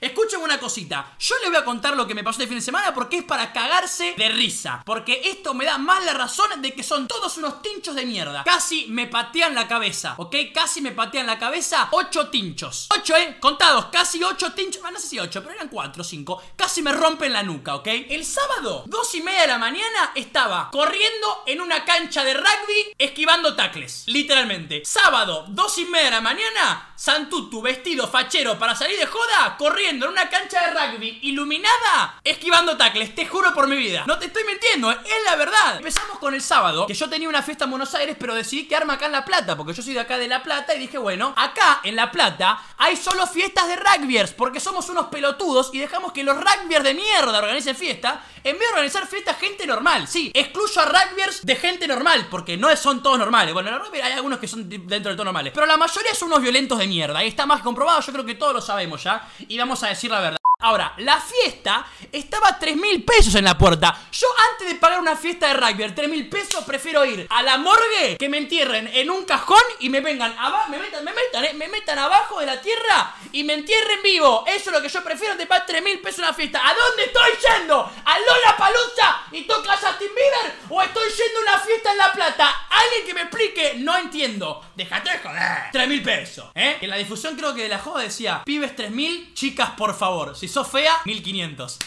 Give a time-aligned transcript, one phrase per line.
[0.00, 2.64] Escuchen una cosita, yo les voy a contar lo que me pasó este fin de
[2.64, 4.80] semana porque es para cagarse de risa.
[4.86, 8.44] Porque esto me da más la razón de que son todos unos tinchos de mierda.
[8.44, 10.36] Casi me patean la cabeza, ¿ok?
[10.54, 12.86] Casi me patean la cabeza ocho tinchos.
[12.96, 13.38] Ocho, ¿eh?
[13.40, 14.82] Contados, casi ocho tinchos.
[14.84, 16.40] Ah, no sé si ocho, pero eran cuatro o cinco.
[16.54, 17.88] Casi me rompen la nuca, ¿ok?
[17.88, 22.94] El sábado, dos y media de la mañana, estaba corriendo en una cancha de rugby
[22.98, 24.04] esquivando tacles.
[24.06, 24.82] Literalmente.
[24.84, 29.77] Sábado, dos y media de la mañana, Santutu vestido fachero para salir de joda, corriendo
[29.86, 34.04] en una cancha de rugby iluminada esquivando tacles, te juro por mi vida.
[34.06, 35.76] No te estoy mintiendo, es la verdad.
[35.76, 38.94] Empezamos con el sábado, que yo tenía una fiesta en Buenos Aires, pero decidí quedarme
[38.94, 41.32] acá en La Plata, porque yo soy de acá de La Plata y dije, bueno,
[41.36, 46.12] acá en La Plata hay solo fiestas de rugbyers, porque somos unos pelotudos y dejamos
[46.12, 50.08] que los rugbyers de mierda organicen fiesta, en vez de organizar fiestas gente normal.
[50.08, 53.54] Sí, excluyo a rugbyers de gente normal, porque no son todos normales.
[53.54, 56.28] Bueno, en rugby hay algunos que son dentro de todo normales, pero la mayoría son
[56.28, 57.18] unos violentos de mierda.
[57.18, 59.28] Ahí está más comprobado, yo creo que todos lo sabemos ya.
[59.48, 60.37] Y vamos a decir la verdad.
[60.60, 63.96] Ahora, la fiesta estaba a 3 mil pesos en la puerta.
[64.10, 67.58] Yo antes de pagar una fiesta de rugby, 3 mil pesos, prefiero ir a la
[67.58, 71.44] morgue que me entierren en un cajón y me vengan abajo, me metan, me metan,
[71.44, 74.42] eh, me metan abajo de la tierra y me entierren vivo.
[74.48, 76.60] Eso es lo que yo prefiero de pagar 3 mil pesos una fiesta.
[76.68, 77.78] ¿A dónde estoy yendo?
[78.04, 80.56] ¿A Lola Palusa y toca Justin Bieber?
[80.70, 82.66] ¿O estoy yendo a una fiesta en La Plata?
[82.68, 84.64] Alguien que me explique, no entiendo.
[84.74, 85.70] Déjate de joder.
[85.70, 86.78] 3 mil pesos, ¿eh?
[86.80, 90.36] En la difusión creo que de la joda decía, pibes 3 mil, chicas por favor.
[90.48, 91.78] Sos fea, 1500.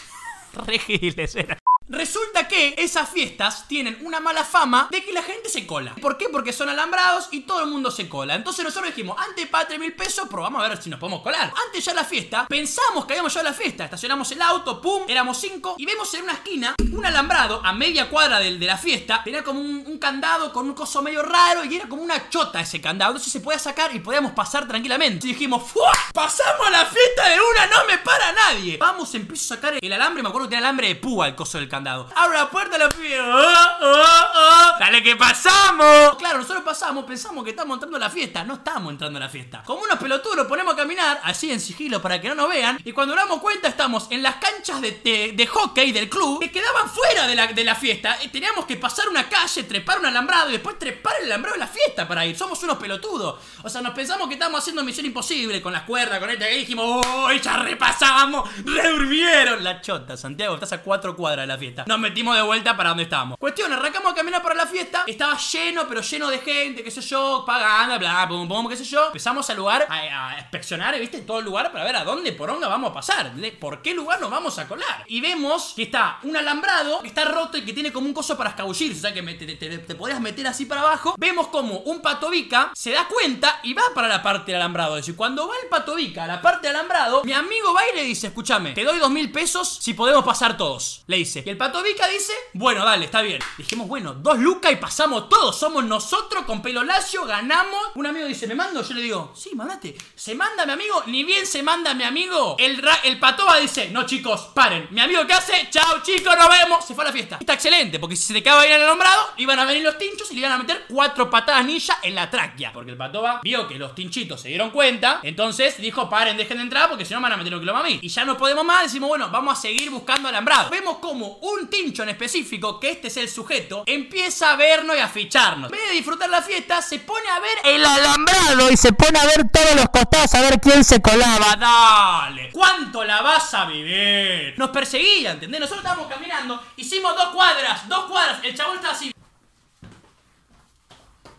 [0.66, 1.61] Regiles era.
[1.92, 5.94] Resulta que esas fiestas tienen una mala fama de que la gente se cola.
[6.02, 6.30] ¿Por qué?
[6.30, 8.36] Porque son alambrados y todo el mundo se cola.
[8.36, 11.54] Entonces nosotros dijimos, antes para 3 mil pesos, probamos a ver si nos podemos colar.
[11.68, 13.84] Antes ya la fiesta, pensamos que habíamos ya la fiesta.
[13.84, 18.10] Estacionamos el auto, pum, éramos cinco y vemos en una esquina un alambrado a media
[18.10, 19.22] cuadra de, de la fiesta.
[19.22, 22.80] Tenía como un, candado con un coso medio raro y era como una chota ese
[22.80, 23.12] candado.
[23.12, 25.28] Entonces se podía sacar y podíamos pasar tranquilamente.
[25.28, 25.92] Y dijimos, ¡Fua!
[26.14, 27.68] ¡Pasamos a la fiesta de una!
[27.68, 28.78] ¡No me para nadie!
[28.78, 30.24] Vamos, empiezo a sacar el alambre.
[30.24, 31.81] Me acuerdo que tenía alambre de púa el coso del candado.
[32.16, 33.24] Abro la puerta, pido.
[33.24, 34.41] ¡Oh, oh, oh!
[34.82, 36.16] ¡Dale que pasamos!
[36.18, 38.44] Claro, nosotros pasamos, pensamos que estamos entrando a la fiesta.
[38.44, 39.62] No estamos entrando a la fiesta.
[39.64, 42.80] Como unos pelotudos nos ponemos a caminar, así en sigilo para que no nos vean.
[42.84, 46.90] Y cuando nos damos cuenta, estamos en las canchas de, hockey del club que quedaban
[46.90, 48.18] fuera de la, fiesta.
[48.24, 51.60] Y teníamos que pasar una calle, trepar un alambrado y después trepar el alambrado de
[51.60, 52.36] la fiesta para ir.
[52.36, 53.40] Somos unos pelotudos.
[53.62, 56.56] O sea, nos pensamos que estamos haciendo misión imposible con las cuerdas, con este.
[56.56, 57.32] Y dijimos, ¡oh!
[57.32, 59.64] Ya repasamos, redurmieron.
[59.64, 61.84] La chota, Santiago, estás a cuatro cuadras de la fiesta.
[61.86, 63.38] Nos metimos de vuelta para donde estábamos.
[63.38, 65.04] Cuestión, arrancamos a caminar para la fiesta.
[65.06, 68.86] Estaba lleno, pero lleno de gente, qué sé yo, pagando, bla, pum, pum, qué sé
[68.86, 69.08] yo.
[69.08, 71.22] Empezamos al lugar a, inspeccionar, ¿viste?
[71.22, 73.32] Todo el lugar para ver a dónde poronga vamos a pasar.
[73.60, 75.04] ¿Por qué lugar nos vamos a colar?
[75.08, 78.38] Y vemos que está un alambrado que está roto y que tiene como un coso
[78.38, 78.98] para escabullirse.
[78.98, 81.16] O sea que te, te podías meter así para abajo.
[81.18, 84.98] Vemos como un patovica se da cuenta y va para la parte del alambrado.
[84.98, 87.96] Es decir, cuando va el patovica a la parte del alambrado, mi amigo va y
[87.96, 91.04] le dice: Escúchame, te doy dos mil pesos si podemos pasar todos.
[91.08, 91.44] Le dice.
[91.46, 93.40] Y el patovica dice: Bueno, dale, está bien.
[93.58, 95.58] Dijimos, bueno, dos lucas y pasamos todos.
[95.58, 97.80] Somos nosotros con pelo lacio, ganamos.
[97.96, 98.84] Un amigo dice: ¿Me mando?
[98.84, 99.96] Yo le digo: Sí, mandate.
[100.16, 102.56] Se manda mi amigo, ni bien se manda mi amigo.
[102.60, 104.88] El, ra- el patoba dice: No, chicos, paren.
[104.92, 105.68] Mi amigo, ¿qué hace?
[105.70, 106.86] Chao, chicos, nos vemos.
[106.86, 107.38] Se fue a la fiesta.
[107.40, 109.98] Está excelente, porque si se te quedaba ahí en el alumbrado, iban a venir los
[109.98, 112.74] tinchos y le iban a meter cuatro patadas ninja en la tráquea.
[112.74, 115.20] Porque el patoba vio que los tinchitos se dieron cuenta.
[115.24, 117.82] Entonces dijo: Paren, dejen de entrar porque si no me van a meter un quilombo
[117.82, 118.00] a mí.
[118.02, 118.84] Y ya no podemos más.
[118.84, 120.70] Decimos: Bueno, vamos a seguir buscando alambrado.
[120.70, 125.00] Vemos como un tincho en específico, que este es el sujeto, empieza a vernos y
[125.00, 125.72] a ficharnos.
[125.72, 129.20] En vez de disfrutar la fiesta, se pone a ver el alambrado y se pone
[129.20, 131.56] a ver todos los costados a ver quién se colaba.
[131.56, 134.54] Dale, ¿cuánto la vas a vivir?
[134.58, 135.60] Nos perseguía, ¿entendés?
[135.60, 138.40] Nosotros estábamos caminando, hicimos dos cuadras, dos cuadras.
[138.44, 139.12] El chabón está así.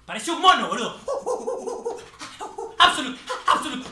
[0.07, 1.01] Parecía un mono, boludo.
[2.79, 3.89] Absolute, absolute.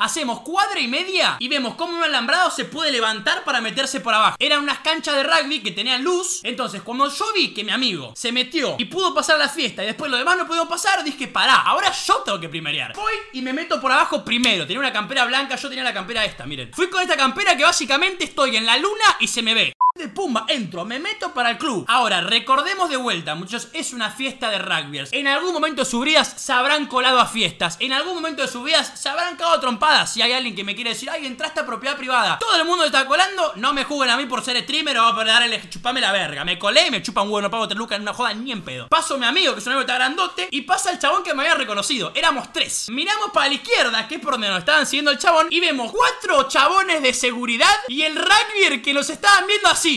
[0.00, 4.14] Hacemos cuadra y media y vemos cómo un alambrado se puede levantar para meterse por
[4.14, 4.36] abajo.
[4.38, 6.40] Eran unas canchas de rugby que tenían luz.
[6.42, 9.86] Entonces, cuando yo vi que mi amigo se metió y pudo pasar la fiesta y
[9.88, 12.94] después lo demás no pudimos pasar, dije, pará, ahora yo tengo que primerear.
[12.94, 14.66] Voy y me meto por abajo primero.
[14.66, 16.72] Tenía una campera blanca, yo tenía la campera esta, miren.
[16.72, 19.74] Fui con esta campera que básicamente estoy en la luna y se me ve.
[20.08, 21.84] Pumba, entro, me meto para el club.
[21.88, 25.12] Ahora, recordemos de vuelta, muchachos, es una fiesta de rugbyers.
[25.12, 27.76] En algún momento de sus vidas se habrán colado a fiestas.
[27.80, 30.12] En algún momento de sus vidas se habrán cagado a trompadas.
[30.12, 32.38] Si hay alguien que me quiere decir, ay, entraste a propiedad privada.
[32.38, 35.26] Todo el mundo está colando, no me juzguen a mí por ser streamer o por
[35.26, 36.44] darle chupame la verga.
[36.44, 38.62] Me colé y me chupan un huevo, no pago tres en una joda ni en
[38.62, 38.88] pedo.
[38.88, 41.34] Paso mi amigo, que es un amigo que está grandote, y pasa el chabón que
[41.34, 42.12] me había reconocido.
[42.14, 42.88] Éramos tres.
[42.90, 45.92] Miramos para la izquierda, que es por donde nos estaban siguiendo el chabón, y vemos
[45.92, 49.89] cuatro chabones de seguridad y el rugbyer que nos estaban viendo así.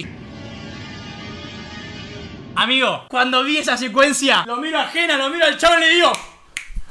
[2.55, 6.11] Amigo, cuando vi esa secuencia, lo miro ajena, lo miro al chabón y le digo.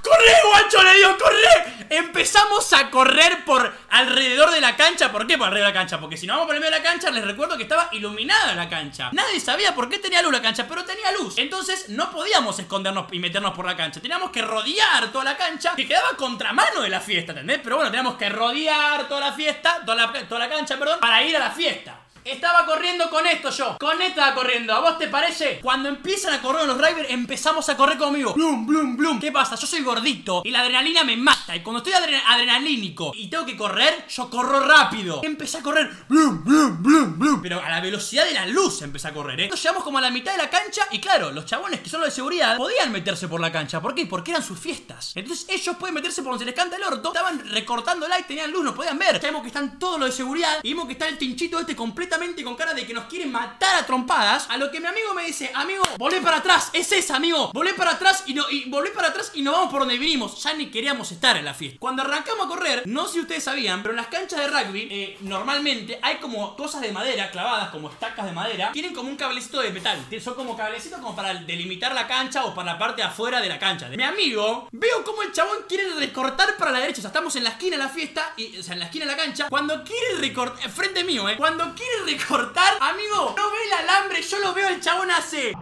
[0.02, 0.82] ¡Corre, guacho!
[0.82, 1.86] Le digo, ¡corre!
[1.88, 5.12] Empezamos a correr por alrededor de la cancha.
[5.12, 6.00] ¿Por qué por alrededor de la cancha?
[6.00, 8.54] Porque si no vamos por el medio de la cancha, les recuerdo que estaba iluminada
[8.54, 9.10] la cancha.
[9.12, 11.38] Nadie sabía por qué tenía luz la cancha, pero tenía luz.
[11.38, 14.00] Entonces no podíamos escondernos y meternos por la cancha.
[14.00, 17.60] Teníamos que rodear toda la cancha, que quedaba contramano de la fiesta, ¿entendés?
[17.62, 21.22] Pero bueno, teníamos que rodear toda la fiesta, toda la, toda la cancha, perdón, para
[21.22, 22.01] ir a la fiesta.
[22.24, 23.76] Estaba corriendo con esto yo.
[23.80, 24.72] Con esto estaba corriendo.
[24.72, 25.58] ¿A vos te parece?
[25.60, 28.32] Cuando empiezan a correr los drivers, empezamos a correr conmigo.
[28.34, 29.18] Blum, blum, blum.
[29.18, 29.56] ¿Qué pasa?
[29.56, 31.56] Yo soy gordito y la adrenalina me mata.
[31.56, 35.20] Y cuando estoy adrenalínico y tengo que correr, yo corro rápido.
[35.24, 35.90] Empecé a correr.
[36.08, 37.42] Blum, blum, blum, blum.
[37.42, 39.44] Pero a la velocidad de la luz empecé a correr, ¿eh?
[39.44, 42.00] Entonces llegamos como a la mitad de la cancha y claro, los chabones que son
[42.02, 43.82] los de seguridad podían meterse por la cancha.
[43.82, 44.06] ¿Por qué?
[44.06, 45.10] Porque eran sus fiestas.
[45.16, 47.08] Entonces ellos pueden meterse por donde se les canta el orto.
[47.08, 49.20] Estaban recortando like, tenían luz, no podían ver.
[49.20, 52.11] Sabemos que están todos los de seguridad y vimos que está el tinchito este completo
[52.44, 54.46] con cara de que nos quieren matar a trompadas.
[54.50, 57.50] A lo que mi amigo me dice, amigo, volé para atrás, es esa, amigo.
[57.54, 60.42] Volé para atrás y no, volé para atrás y nos vamos por donde vinimos.
[60.42, 61.78] Ya ni queríamos estar en la fiesta.
[61.80, 64.88] Cuando arrancamos a correr, no sé si ustedes sabían, pero en las canchas de rugby,
[64.90, 68.72] eh, normalmente hay como cosas de madera clavadas, como estacas de madera.
[68.72, 69.98] Tienen como un cablecito de metal.
[70.22, 73.48] Son como cablecitos como para delimitar la cancha o para la parte de afuera de
[73.48, 73.88] la cancha.
[73.88, 76.98] Mi amigo, veo como el chabón quiere recortar para la derecha.
[76.98, 79.06] O sea, estamos en la esquina de la fiesta, y, o sea, en la esquina
[79.06, 79.48] de la cancha.
[79.48, 81.36] Cuando quiere recortar, frente mío, eh.
[81.36, 85.52] Cuando quiere recortar Amigo, no ve el alambre, yo lo veo, el chabón hace.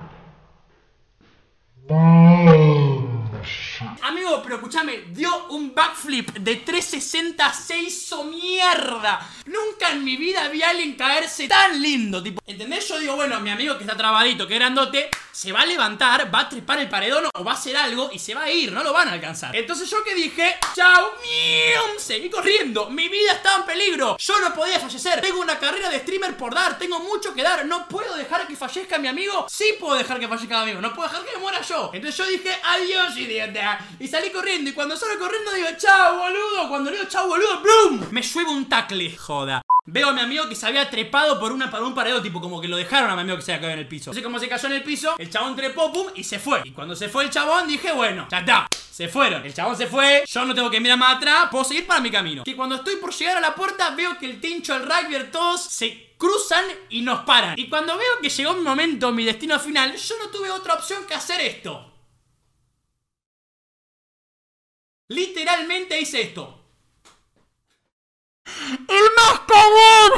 [4.02, 7.76] Amigo, pero escúchame, dio un backflip de 360, se
[8.24, 9.26] mierda.
[9.46, 12.40] Nunca en mi vida vi a alguien caerse tan lindo, tipo.
[12.46, 12.88] ¿Entendés?
[12.88, 16.40] Yo digo, bueno, mi amigo que está trabadito, que grandote, se va a levantar, va
[16.40, 18.82] a trepar el paredón o va a hacer algo y se va a ir, no
[18.82, 19.54] lo van a alcanzar.
[19.54, 21.12] Entonces yo que dije, chao,
[21.98, 26.00] seguí corriendo, mi vida estaba en peligro, yo no podía fallecer, tengo una carrera de
[26.00, 29.74] streamer por dar, tengo mucho que dar, no puedo dejar que fallezca mi amigo, sí
[29.78, 31.90] puedo dejar que fallezca mi amigo, no puedo dejar que muera yo.
[31.92, 33.86] Entonces yo dije, adiós, idiota.
[33.98, 34.70] Y salí corriendo.
[34.70, 36.68] Y cuando salgo corriendo digo, chao, boludo.
[36.68, 38.08] Cuando digo chao, boludo, ¡blum!
[38.10, 39.62] Me llueve un tacle, joda.
[39.86, 42.60] Veo a mi amigo que se había trepado por, una, por un paredón, tipo como
[42.60, 44.10] que lo dejaron a mi amigo que se había caído en el piso.
[44.10, 46.60] Así como se cayó en el piso, el chabón trepó, pum, y se fue.
[46.64, 48.68] Y cuando se fue el chabón, dije, bueno, ya está.
[48.90, 49.44] Se fueron.
[49.44, 50.24] El chabón se fue.
[50.26, 51.48] Yo no tengo que mirar más atrás.
[51.50, 52.44] Puedo seguir para mi camino.
[52.44, 55.62] Que cuando estoy por llegar a la puerta, veo que el tincho, el rugby, todos
[55.62, 57.58] se cruzan y nos paran.
[57.58, 61.06] Y cuando veo que llegó mi momento, mi destino final, yo no tuve otra opción
[61.06, 61.86] que hacer esto.
[65.08, 66.56] Literalmente hice esto.
[68.44, 70.12] ¡El más cagón!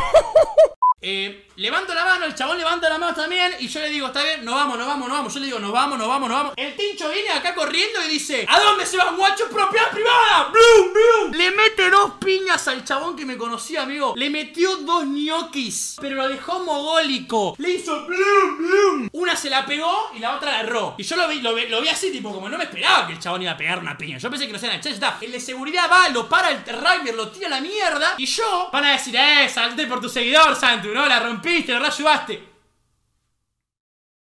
[1.00, 4.22] eh, Levanto la mano, el chabón levanta la mano también y yo le digo, está
[4.22, 5.34] bien, nos vamos, nos vamos, nos vamos.
[5.34, 6.54] Yo le digo, nos vamos, nos vamos, nos vamos.
[6.56, 9.48] El tincho viene acá corriendo y dice, ¿a dónde se va, guacho?
[9.48, 10.50] ¡Propiedad privada!
[10.50, 11.32] ¡Blum, blum!
[11.32, 14.14] Le mete dos piñas al chabón que me conocía, amigo.
[14.16, 17.54] Le metió dos ñoquis, pero lo dejó mogólico.
[17.58, 19.08] Le hizo blum, blum.
[19.12, 20.94] Una se la pegó y la otra la erró.
[20.98, 23.42] Y yo lo vi, lo, vi, así, tipo, como no me esperaba que el chabón
[23.42, 24.18] iba a pegar una piña.
[24.18, 25.18] Yo pensé que no se iba a echar, está.
[25.20, 28.14] El de seguridad va, lo para el Rider, lo tira a la mierda.
[28.18, 31.06] Y yo, van a decir, eh, salte por tu seguidor, Santu, ¿no?
[31.06, 31.92] La rompiste, ¿verdad?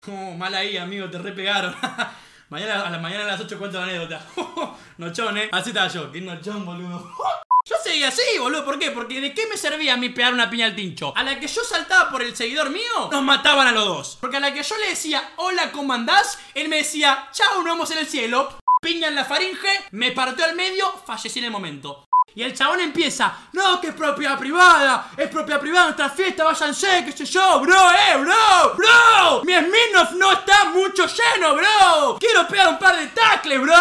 [0.06, 1.74] Oh, mal ahí, amigo, te repegaron.
[2.48, 4.24] mañana, a la mañana a las 8 cuento la anécdota.
[4.98, 5.48] nochón, eh.
[5.52, 7.12] Así estaba yo, que nochón, boludo.
[7.68, 8.64] Yo seguía así, boludo.
[8.64, 8.92] ¿Por qué?
[8.92, 11.12] Porque ¿de qué me servía a mí pegar una piña al tincho?
[11.14, 14.18] A la que yo saltaba por el seguidor mío, nos mataban a los dos.
[14.22, 16.38] Porque a la que yo le decía, hola, ¿cómo andás?
[16.54, 18.58] Él me decía, chao, nos vemos en el cielo.
[18.80, 22.07] Piña en la faringe, me partió al medio, fallecí en el momento.
[22.38, 27.04] Y el chabón empieza, no, que es propiedad privada, es propiedad privada nuestra fiesta, váyanse,
[27.04, 29.42] qué sé yo, bro, eh, bro, bro.
[29.42, 32.16] Mi Smirnoff no está mucho lleno, bro.
[32.20, 33.74] Quiero pegar un par de tacles, bro.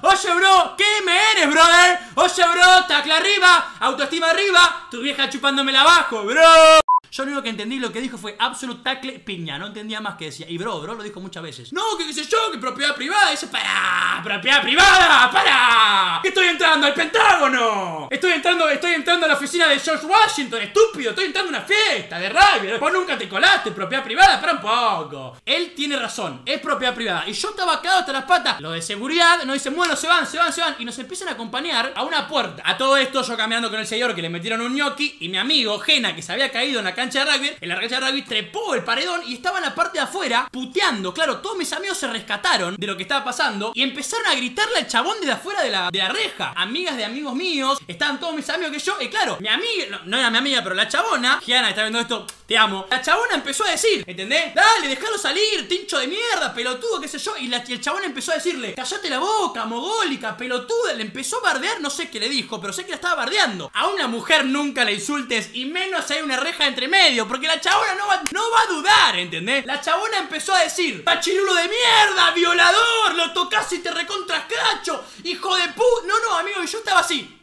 [0.00, 2.00] Oye, bro, ¿qué me eres, brother?
[2.16, 6.89] Oye, bro, tacle arriba, autoestima arriba, tu vieja chupándomela abajo, bro.
[7.10, 9.58] Yo lo único que entendí lo que dijo fue absolute tackle piña.
[9.58, 10.46] No entendía más que decía.
[10.48, 11.72] Y bro, bro lo dijo muchas veces.
[11.72, 13.30] No, que qué sé yo, que propiedad privada.
[13.30, 16.20] Dice, para, propiedad privada, para.
[16.22, 18.08] Que estoy entrando al Pentágono.
[18.10, 21.10] Estoy entrando, estoy entrando a la oficina de George Washington, estúpido.
[21.10, 22.78] Estoy entrando a una fiesta de rugby.
[22.78, 25.36] Vos nunca te colaste, propiedad privada, para un poco.
[25.44, 27.24] Él tiene razón, es propiedad privada.
[27.26, 28.60] Y yo estaba cagado hasta las patas.
[28.60, 30.76] Lo de seguridad nos dicen, bueno, se van, se van, se van.
[30.78, 32.62] Y nos empiezan a acompañar a una puerta.
[32.64, 35.16] A todo esto yo caminando con el señor que le metieron un gnocchi.
[35.20, 37.80] Y mi amigo, Jena, que se había caído en la cancha de rugby, en la
[37.80, 41.14] cancha de rugby trepó el paredón y estaba en la parte de afuera puteando.
[41.14, 44.80] Claro, todos mis amigos se rescataron de lo que estaba pasando y empezaron a gritarle
[44.80, 46.52] al chabón de afuera de la, de la reja.
[46.54, 48.98] Amigas de amigos míos, estaban todos mis amigos que yo.
[49.00, 52.26] Y claro, mi amiga, no, era mi amiga, pero la chabona, Giana, está viendo esto,
[52.46, 52.86] te amo.
[52.90, 54.54] La chabona empezó a decir, ¿entendés?
[54.54, 57.34] Dale, déjalo salir, tincho de mierda, pelotudo, qué sé yo.
[57.38, 60.92] Y, la, y el chabón empezó a decirle, callate la boca, mogólica, pelotuda.
[60.92, 63.70] Le empezó a bardear, no sé qué le dijo, pero sé que la estaba bardeando.
[63.72, 66.89] A una mujer nunca le insultes y menos hay una reja entre
[67.28, 69.64] porque la chabona no va, no va a dudar, ¿entendés?
[69.66, 75.56] La chabona empezó a decir, pachirulo de mierda, violador, lo tocas y te recontrascacho, hijo
[75.56, 75.84] de pu...
[76.06, 77.36] No, no, amigo, yo estaba así.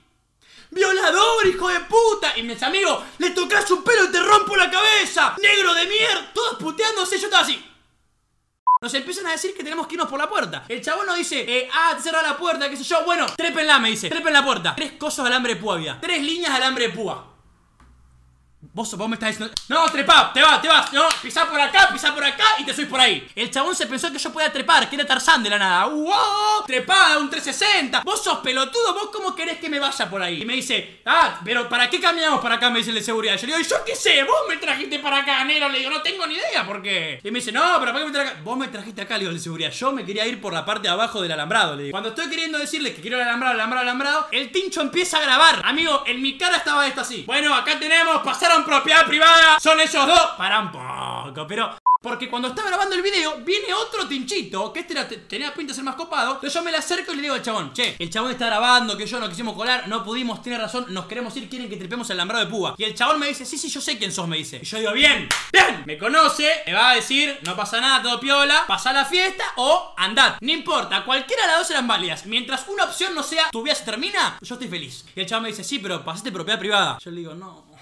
[0.69, 2.37] ¡Violador, hijo de puta!
[2.37, 5.35] Y mis amigos, le tocas un pelo y te rompo la cabeza.
[5.41, 6.31] ¡Negro de mierda!
[6.33, 7.63] Todos puteándose, yo estaba así.
[8.81, 10.65] Nos empiezan a decir que tenemos que irnos por la puerta.
[10.67, 13.03] El chabón nos dice, eh, ah, cerra la puerta, qué sé yo.
[13.05, 14.09] Bueno, trépenla, me dice.
[14.09, 14.75] Trepen la puerta.
[14.75, 15.99] Tres cosas de alambre púa había.
[15.99, 17.36] Tres líneas de alambre púa.
[18.77, 19.51] Vos, vos me estás diciendo.
[19.69, 20.93] No, trepa, te vas, te vas.
[20.93, 23.27] No, pisá por acá, pisá por acá y te soy por ahí.
[23.33, 25.85] El chabón se pensó que yo podía trepar, que era Tarzán de la nada.
[25.85, 26.63] ¡Wow!
[26.67, 28.01] Trepada, un 360.
[28.01, 30.43] Vos sos pelotudo, vos cómo querés que me vaya por ahí.
[30.43, 32.69] Y me dice, ah, pero ¿para qué caminamos para acá?
[32.69, 33.35] Me dice el de seguridad.
[33.35, 35.69] Yo le digo, yo qué sé, vos me trajiste para acá, negro.
[35.69, 37.19] Le digo, no tengo ni idea por qué.
[37.23, 38.43] Y me dice, no, pero ¿para qué me trajiste acá?
[38.43, 39.71] Vos me trajiste acá, le digo el de seguridad.
[39.71, 41.93] Yo me quería ir por la parte de abajo del alambrado, le digo.
[41.93, 45.63] Cuando estoy queriendo decirle que quiero el alambrado, alambrado, alambrado, el tincho empieza a grabar.
[45.65, 47.23] Amigo, en mi cara estaba esto así.
[47.25, 50.31] Bueno, acá tenemos, pasaron propiedad privada son esos dos.
[50.37, 54.95] Para un poco, pero porque cuando estaba grabando el video, viene otro tinchito, que este
[55.27, 56.35] tenía pinta de ser más copado.
[56.35, 58.95] Entonces yo me le acerco y le digo al chabón, che, el chabón está grabando,
[58.95, 62.09] que yo no quisimos colar, no pudimos, tiene razón, nos queremos ir, quieren que tripemos
[62.09, 62.75] el alambrado de púa.
[62.77, 64.59] Y el chabón me dice, sí, sí, yo sé quién sos, me dice.
[64.61, 68.19] Y yo digo, bien, bien, me conoce, me va a decir, no pasa nada, todo
[68.19, 70.37] piola, pasa la fiesta o andad.
[70.39, 72.25] No importa, cualquiera de las dos eran válidas.
[72.25, 75.03] Mientras una opción no sea, tu vida se termina, yo estoy feliz.
[75.15, 76.99] Y el chabón me dice, sí, pero pasaste propiedad privada.
[77.03, 77.76] Yo le digo, no.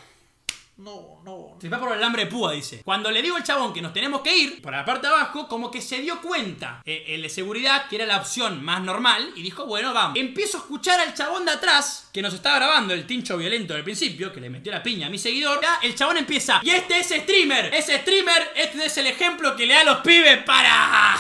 [0.78, 1.58] No, no.
[1.62, 2.82] Se va por el alambre de púa, dice.
[2.84, 5.48] Cuando le digo al chabón que nos tenemos que ir, por la parte de abajo,
[5.48, 9.32] como que se dio cuenta eh, el de seguridad que era la opción más normal
[9.36, 10.18] y dijo, bueno, vamos.
[10.20, 13.84] Empiezo a escuchar al chabón de atrás, que nos estaba grabando el tincho violento del
[13.84, 15.62] principio, que le metió la piña a mi seguidor.
[15.62, 19.66] Ya el chabón empieza, y este es streamer, es streamer, este es el ejemplo que
[19.66, 21.18] le da a los pibes para...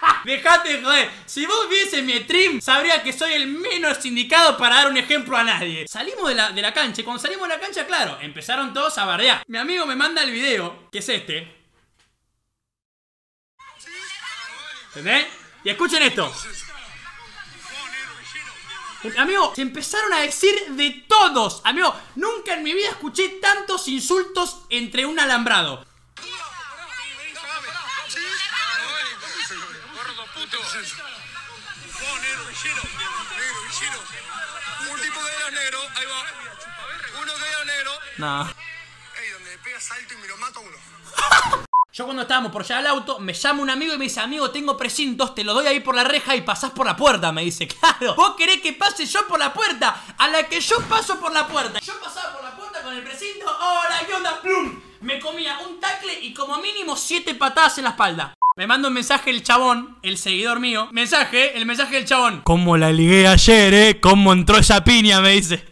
[0.24, 1.10] Dejate joder.
[1.26, 5.36] Si vos viese mi stream, sabría que soy el menos indicado para dar un ejemplo
[5.36, 5.86] a nadie.
[5.86, 9.04] Salimos de la, de la cancha cuando salimos de la cancha, claro, empezaron todos a
[9.04, 9.42] bardear.
[9.46, 11.64] Mi amigo me manda el video, que es este.
[14.88, 15.26] ¿Entendés?
[15.64, 16.32] Y escuchen esto.
[19.18, 21.60] Amigo, se empezaron a decir de todos.
[21.64, 25.84] Amigo, nunca en mi vida escuché tantos insultos entre un alambrado.
[34.90, 37.20] Un tipo de dedos negro, ahí va.
[37.22, 37.90] Uno de dedos negro.
[38.18, 38.42] No.
[38.44, 40.76] Ey, donde le pega salto y me lo mato uno.
[41.94, 44.50] Yo cuando estábamos por allá al auto, me llama un amigo y me dice, amigo,
[44.50, 47.44] tengo precintos, te lo doy ahí por la reja y pasás por la puerta, me
[47.44, 48.16] dice, claro.
[48.16, 50.02] ¿Vos querés que pase yo por la puerta?
[50.18, 51.78] A la que yo paso por la puerta.
[51.78, 54.40] Yo pasaba por la puerta con el precinto, hola, ¿qué onda?
[54.40, 54.80] Plum.
[55.02, 58.34] Me comía un tacle y como mínimo siete patadas en la espalda.
[58.56, 60.88] Me manda un mensaje el chabón, el seguidor mío.
[60.92, 62.42] Mensaje, el mensaje del chabón.
[62.42, 64.00] ¿Cómo la ligué ayer, eh?
[64.00, 65.20] ¿Cómo entró esa piña?
[65.20, 65.64] Me dice.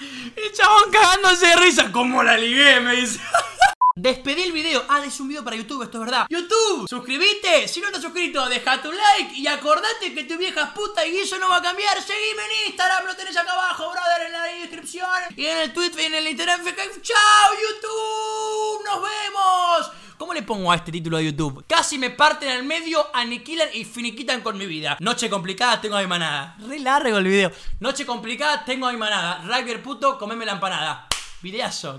[0.00, 1.92] El chabón cagándose de risa.
[1.92, 2.80] ¿Cómo la ligué?
[2.80, 3.20] Me dice.
[3.96, 4.82] Despedí el video.
[4.88, 6.26] Ah, es un video para YouTube, esto es verdad.
[6.30, 7.68] YouTube, suscríbete.
[7.68, 9.34] Si no estás suscrito, deja tu like.
[9.34, 12.00] Y acordate que tu vieja es puta y eso no va a cambiar.
[12.00, 15.10] Seguime en Instagram, lo tenés acá abajo, brother, en la descripción.
[15.36, 16.62] Y en el Twitter, y en el Instagram.
[16.64, 18.84] ¡Chao, YouTube!
[18.86, 20.07] ¡Nos vemos!
[20.18, 21.64] ¿Cómo le pongo a este título de YouTube?
[21.68, 24.96] Casi me parten al medio, aniquilan y finiquitan con mi vida.
[24.98, 26.56] Noche complicada, tengo a mi manada.
[26.66, 27.52] Re largo el video.
[27.78, 29.44] Noche complicada, tengo a mi manada.
[29.44, 31.06] Rugger puto, comeme la empanada.
[31.40, 31.96] Videazo.